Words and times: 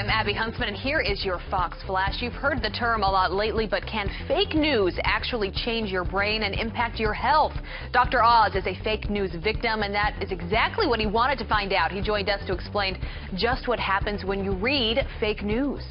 I'm 0.00 0.08
Abby 0.08 0.32
Huntsman, 0.32 0.68
and 0.68 0.76
here 0.78 1.02
is 1.02 1.26
your 1.26 1.38
Fox 1.50 1.76
Flash. 1.86 2.22
You've 2.22 2.32
heard 2.32 2.62
the 2.62 2.70
term 2.70 3.02
a 3.02 3.10
lot 3.10 3.34
lately, 3.34 3.66
but 3.66 3.84
can 3.84 4.08
fake 4.26 4.54
news 4.54 4.98
actually 5.04 5.50
change 5.50 5.90
your 5.90 6.04
brain 6.04 6.44
and 6.44 6.54
impact 6.54 6.98
your 6.98 7.12
health? 7.12 7.52
Dr. 7.92 8.24
Oz 8.24 8.54
is 8.54 8.66
a 8.66 8.82
fake 8.82 9.10
news 9.10 9.30
victim, 9.44 9.82
and 9.82 9.94
that 9.94 10.16
is 10.22 10.32
exactly 10.32 10.86
what 10.86 11.00
he 11.00 11.06
wanted 11.06 11.38
to 11.40 11.44
find 11.46 11.74
out. 11.74 11.92
He 11.92 12.00
joined 12.00 12.30
us 12.30 12.40
to 12.46 12.54
explain 12.54 12.96
just 13.36 13.68
what 13.68 13.78
happens 13.78 14.24
when 14.24 14.42
you 14.42 14.52
read 14.52 15.06
fake 15.20 15.42
news. 15.42 15.82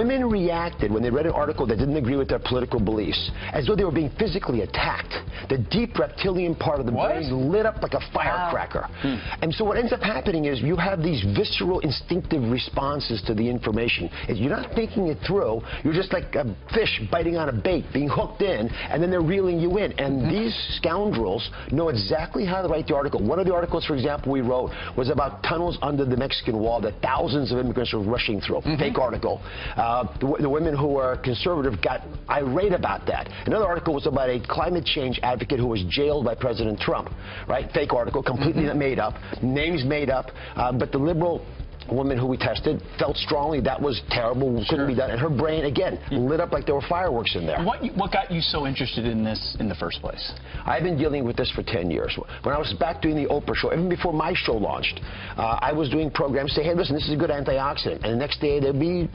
Women 0.00 0.30
reacted 0.30 0.90
when 0.90 1.02
they 1.02 1.10
read 1.10 1.26
an 1.26 1.32
article 1.32 1.66
that 1.66 1.76
didn't 1.76 1.96
agree 1.96 2.16
with 2.16 2.26
their 2.26 2.38
political 2.38 2.80
beliefs, 2.80 3.30
as 3.52 3.66
though 3.66 3.76
they 3.76 3.84
were 3.84 3.92
being 3.92 4.08
physically 4.18 4.62
attacked. 4.62 5.12
The 5.50 5.58
deep 5.58 5.98
reptilian 5.98 6.54
part 6.54 6.80
of 6.80 6.86
the 6.86 6.92
What? 6.92 7.10
brain 7.12 7.50
lit 7.52 7.66
up 7.66 7.82
like 7.82 7.92
a 7.92 8.00
firecracker. 8.14 8.88
Hmm. 9.02 9.16
And 9.42 9.52
so 9.52 9.62
what 9.62 9.76
ends 9.76 9.92
up 9.92 10.00
happening 10.00 10.46
is 10.46 10.62
you 10.62 10.76
have 10.76 11.02
these 11.02 11.22
visceral, 11.36 11.80
instinctive 11.80 12.42
responses 12.50 13.20
to 13.26 13.34
the 13.34 13.46
information. 13.46 14.08
If 14.26 14.38
You're 14.38 14.56
not 14.56 14.72
thinking 14.74 15.08
it 15.08 15.18
through. 15.26 15.60
You're 15.84 15.92
just 15.92 16.14
like 16.14 16.34
a 16.34 16.56
fish 16.72 17.02
biting 17.10 17.36
on 17.36 17.50
a 17.50 17.52
bait, 17.52 17.84
being 17.92 18.08
hooked 18.08 18.40
in, 18.40 18.68
and 18.68 19.02
then 19.02 19.10
they're 19.10 19.20
reeling 19.20 19.60
you 19.60 19.76
in. 19.76 19.92
And 19.98 20.22
hmm. 20.22 20.30
these 20.30 20.56
scoundrels 20.78 21.50
know 21.72 21.90
exactly 21.90 22.46
how 22.46 22.62
to 22.62 22.68
write 22.68 22.86
the 22.86 22.94
article. 22.94 23.22
One 23.22 23.38
of 23.38 23.44
the 23.44 23.52
articles, 23.54 23.84
for 23.84 23.94
example, 23.94 24.32
we 24.32 24.40
wrote 24.40 24.70
was 24.96 25.10
about 25.10 25.42
tunnels 25.42 25.76
under 25.82 26.06
the 26.06 26.16
Mexican 26.16 26.58
wall 26.58 26.80
that 26.80 26.94
thousands 27.02 27.52
of 27.52 27.58
immigrants 27.58 27.92
were 27.92 28.00
rushing 28.00 28.40
through. 28.40 28.62
Mm-hmm. 28.62 28.78
Fake 28.78 28.98
article. 28.98 29.42
Uh, 29.76 29.89
the, 30.20 30.26
w- 30.26 30.42
the 30.42 30.48
women 30.48 30.76
who 30.76 30.88
were 30.88 31.16
conservative 31.18 31.80
got 31.82 32.02
irate 32.28 32.72
about 32.72 33.06
that. 33.06 33.28
Another 33.46 33.66
article 33.66 33.94
was 33.94 34.06
about 34.06 34.28
a 34.28 34.40
climate 34.48 34.84
change 34.84 35.18
advocate 35.22 35.58
who 35.58 35.66
was 35.66 35.84
jailed 35.88 36.24
by 36.24 36.34
President 36.34 36.78
Trump. 36.80 37.10
Right? 37.48 37.70
Fake 37.72 37.92
article, 37.92 38.22
completely 38.22 38.72
made 38.74 38.98
up, 38.98 39.14
names 39.42 39.84
made 39.84 40.10
up. 40.10 40.26
Uh, 40.56 40.72
but 40.72 40.92
the 40.92 40.98
liberal 40.98 41.44
woman 41.92 42.18
who 42.18 42.26
we 42.26 42.36
tested 42.36 42.82
felt 42.98 43.16
strongly 43.16 43.60
that 43.60 43.80
was 43.80 44.00
terrible, 44.10 44.64
couldn't 44.68 44.86
be 44.86 44.94
done. 44.94 45.10
And 45.10 45.20
her 45.20 45.30
brain, 45.30 45.64
again, 45.64 45.98
lit 46.10 46.40
up 46.40 46.52
like 46.52 46.66
there 46.66 46.74
were 46.74 46.86
fireworks 46.88 47.34
in 47.34 47.46
there. 47.46 47.62
What, 47.62 47.80
what 47.96 48.12
got 48.12 48.30
you 48.30 48.40
so 48.40 48.66
interested 48.66 49.04
in 49.06 49.24
this 49.24 49.56
in 49.60 49.68
the 49.68 49.74
first 49.74 50.00
place? 50.00 50.32
I've 50.64 50.82
been 50.82 50.98
dealing 50.98 51.24
with 51.24 51.36
this 51.36 51.50
for 51.50 51.62
10 51.62 51.90
years. 51.90 52.18
When 52.42 52.54
I 52.54 52.58
was 52.58 52.72
back 52.78 53.02
doing 53.02 53.16
the 53.16 53.28
Oprah 53.28 53.54
show, 53.54 53.72
even 53.72 53.88
before 53.88 54.12
my 54.12 54.32
show 54.34 54.54
launched, 54.54 55.00
uh, 55.36 55.58
I 55.60 55.72
was 55.72 55.88
doing 55.88 56.10
programs 56.10 56.54
say, 56.54 56.62
hey, 56.62 56.74
listen, 56.74 56.94
this 56.94 57.06
is 57.06 57.14
a 57.14 57.16
good 57.16 57.30
antioxidant. 57.30 58.04
And 58.04 58.12
the 58.12 58.16
next 58.16 58.40
day 58.40 58.60
there'd 58.60 58.78
be, 58.78 59.08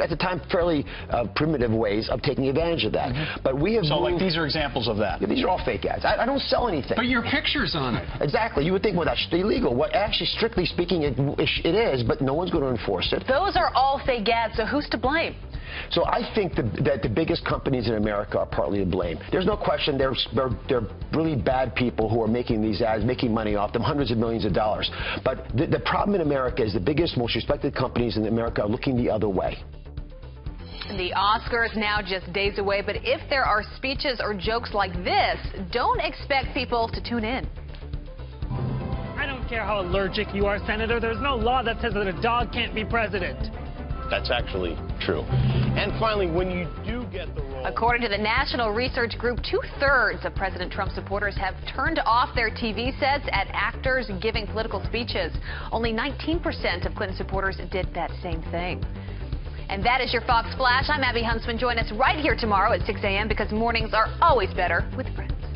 at 0.00 0.10
the 0.10 0.16
time, 0.16 0.40
fairly 0.50 0.84
uh, 1.10 1.26
primitive 1.34 1.72
ways 1.72 2.08
of 2.08 2.22
taking 2.22 2.48
advantage 2.48 2.84
of 2.84 2.92
that. 2.92 3.40
But 3.42 3.58
we 3.58 3.74
have 3.74 3.84
So, 3.84 3.98
like, 3.98 4.18
these 4.18 4.36
are 4.36 4.44
examples 4.44 4.88
of 4.88 4.96
that. 4.98 5.20
Yeah, 5.20 5.28
these 5.28 5.44
are 5.44 5.48
all 5.48 5.64
fake 5.64 5.84
ads. 5.84 6.04
I, 6.04 6.16
I 6.16 6.26
don't 6.26 6.40
sell 6.40 6.68
anything. 6.68 6.96
But 6.96 7.06
your 7.06 7.22
picture's 7.22 7.74
on 7.74 7.96
it. 7.96 8.08
Exactly. 8.20 8.64
You 8.64 8.72
would 8.72 8.82
think, 8.82 8.96
well, 8.96 9.06
that's 9.06 9.26
illegal. 9.32 9.74
What 9.74 9.94
actually, 9.94 10.26
strictly 10.26 10.66
speaking, 10.66 11.02
it, 11.02 11.14
it 11.18 11.74
is, 11.74 12.02
but 12.02 12.20
no 12.20 12.34
one's 12.34 12.50
going 12.50 12.64
to 12.64 12.70
enforce 12.70 13.12
it. 13.12 13.24
Those 13.26 13.56
are 13.56 13.72
all 13.74 14.00
fake 14.04 14.28
ads, 14.28 14.56
so 14.56 14.64
who's 14.64 14.88
to 14.90 14.98
blame? 14.98 15.34
So 15.90 16.04
I 16.04 16.30
think 16.34 16.54
the, 16.54 16.62
that 16.84 17.02
the 17.02 17.08
biggest 17.08 17.44
companies 17.46 17.88
in 17.88 17.94
America 17.94 18.38
are 18.38 18.46
partly 18.46 18.80
to 18.80 18.86
blame. 18.86 19.18
There's 19.30 19.46
no 19.46 19.56
question 19.56 19.96
they're, 19.96 20.14
they're, 20.34 20.50
they're 20.68 20.88
really 21.14 21.34
bad 21.34 21.74
people 21.74 22.08
who 22.10 22.22
are 22.22 22.28
making 22.28 22.60
these 22.60 22.82
ads, 22.82 23.04
making 23.04 23.32
money 23.32 23.56
off 23.56 23.72
them, 23.72 23.82
hundreds 23.82 24.10
of 24.10 24.18
millions 24.18 24.44
of 24.44 24.52
dollars. 24.52 24.90
But 25.24 25.48
the, 25.56 25.66
the 25.66 25.80
problem 25.80 26.14
in 26.14 26.20
America 26.20 26.62
is 26.62 26.74
the 26.74 26.80
biggest, 26.80 27.16
most 27.16 27.34
respected 27.34 27.74
companies 27.74 28.16
in 28.16 28.26
America 28.26 28.62
are 28.62 28.68
looking 28.68 28.96
the 28.96 29.10
other 29.10 29.28
way. 29.28 29.58
The 30.88 31.12
Oscars 31.16 31.76
now 31.76 32.02
just 32.02 32.30
days 32.32 32.58
away, 32.58 32.82
but 32.82 32.96
if 33.02 33.20
there 33.30 33.44
are 33.44 33.62
speeches 33.76 34.20
or 34.22 34.34
jokes 34.34 34.74
like 34.74 34.92
this, 35.04 35.38
don't 35.70 36.00
expect 36.00 36.54
people 36.54 36.88
to 36.88 37.02
tune 37.02 37.24
in. 37.24 37.48
I 39.16 39.26
don't 39.26 39.48
care 39.48 39.64
how 39.64 39.80
allergic 39.80 40.34
you 40.34 40.46
are, 40.46 40.58
Senator. 40.66 40.98
There's 40.98 41.20
no 41.20 41.36
law 41.36 41.62
that 41.62 41.80
says 41.80 41.94
that 41.94 42.08
a 42.08 42.20
dog 42.20 42.52
can't 42.52 42.74
be 42.74 42.84
president. 42.84 43.38
That's 44.10 44.30
actually 44.30 44.76
true. 45.00 45.22
And 45.22 45.98
finally, 45.98 46.26
when 46.26 46.50
you 46.50 46.68
do 46.84 47.06
get 47.10 47.34
the 47.34 47.40
role. 47.40 47.64
According 47.64 48.02
to 48.02 48.08
the 48.08 48.18
National 48.18 48.70
Research 48.70 49.16
Group, 49.16 49.38
two-thirds 49.48 50.26
of 50.26 50.34
President 50.34 50.70
Trump 50.70 50.92
supporters 50.92 51.34
have 51.36 51.54
turned 51.74 51.98
off 52.04 52.34
their 52.34 52.50
TV 52.50 52.98
sets 53.00 53.24
at 53.32 53.46
actors 53.52 54.10
giving 54.20 54.46
political 54.46 54.84
speeches. 54.84 55.32
Only 55.70 55.94
19% 55.94 56.84
of 56.84 56.94
Clinton 56.94 57.16
supporters 57.16 57.58
did 57.70 57.88
that 57.94 58.10
same 58.22 58.42
thing. 58.50 58.84
And 59.68 59.84
that 59.84 60.00
is 60.00 60.12
your 60.12 60.22
Fox 60.22 60.54
Flash. 60.56 60.88
I'm 60.88 61.02
Abby 61.02 61.22
Huntsman. 61.22 61.58
Join 61.58 61.78
us 61.78 61.90
right 61.92 62.18
here 62.18 62.36
tomorrow 62.36 62.72
at 62.72 62.84
6 62.86 63.00
a.m. 63.02 63.28
because 63.28 63.50
mornings 63.52 63.94
are 63.94 64.06
always 64.20 64.52
better 64.54 64.90
with 64.96 65.06
friends. 65.14 65.51